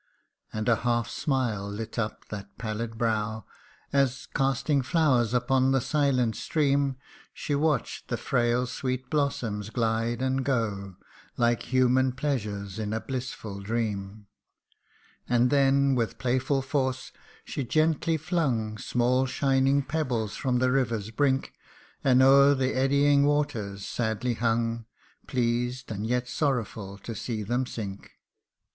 And 0.51 0.67
a 0.67 0.77
half 0.77 1.07
smile 1.11 1.69
lit 1.69 1.99
up 1.99 2.25
that 2.29 2.57
pallid 2.57 2.97
brow, 2.97 3.45
As, 3.93 4.25
casting 4.33 4.81
flowers 4.81 5.31
upon 5.31 5.73
the 5.73 5.79
silent 5.79 6.35
stream, 6.35 6.95
She 7.35 7.53
watch'd 7.53 8.07
the 8.07 8.17
frail 8.17 8.65
sweet 8.65 9.11
blossoms 9.11 9.69
glide 9.69 10.23
and 10.23 10.43
go 10.43 10.95
Like 11.37 11.71
human 11.71 12.13
pleasures 12.13 12.79
in 12.79 12.93
a 12.93 12.99
blissful 12.99 13.59
dream. 13.59 14.25
And 15.29 15.51
then, 15.51 15.93
with 15.93 16.17
playful 16.17 16.63
force 16.63 17.11
she 17.45 17.63
gently 17.63 18.17
flung 18.17 18.79
Small 18.79 19.27
shining 19.27 19.83
pebbles 19.83 20.35
from 20.35 20.57
the 20.57 20.71
river's 20.71 21.11
brink, 21.11 21.53
And 22.03 22.23
o'er 22.23 22.55
the 22.55 22.73
eddying 22.73 23.23
waters 23.25 23.85
sadly 23.85 24.33
hung, 24.33 24.87
Pleased, 25.27 25.91
and 25.91 26.07
yet 26.07 26.27
sorrowful, 26.27 26.97
to 26.97 27.13
see 27.13 27.43
them 27.43 27.67
sink. 27.67 28.13